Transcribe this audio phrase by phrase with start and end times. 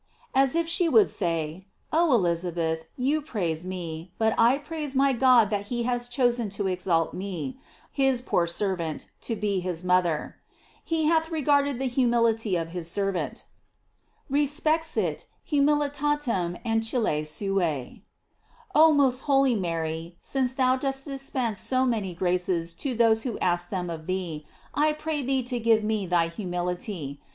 [0.33, 5.51] As if she would say: Ah, Elizabeth, you praise me; but I praise my God
[5.51, 7.59] that he has chosen to exalt me,
[7.91, 10.37] his poor servant, to be his mother:
[10.83, 13.45] he hath regard ed the humility of his servant:
[14.27, 18.01] "Respexit hu militatem ancillae sure."
[18.73, 23.69] Oh most holy Mary, since thou dost dispense so many graces to those who ask
[23.69, 27.21] them of tbee, I pray thee to give me thy humility.